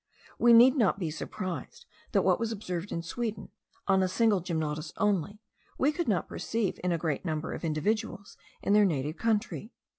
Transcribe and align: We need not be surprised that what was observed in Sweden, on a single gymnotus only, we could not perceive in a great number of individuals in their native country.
We 0.39 0.51
need 0.51 0.75
not 0.77 0.97
be 0.97 1.11
surprised 1.11 1.85
that 2.11 2.23
what 2.23 2.39
was 2.39 2.51
observed 2.51 2.91
in 2.91 3.03
Sweden, 3.03 3.49
on 3.87 4.01
a 4.01 4.07
single 4.07 4.39
gymnotus 4.39 4.93
only, 4.97 5.41
we 5.77 5.91
could 5.91 6.07
not 6.07 6.27
perceive 6.27 6.79
in 6.83 6.91
a 6.91 6.97
great 6.97 7.23
number 7.23 7.53
of 7.53 7.63
individuals 7.63 8.35
in 8.63 8.73
their 8.73 8.83
native 8.83 9.17
country. 9.17 9.69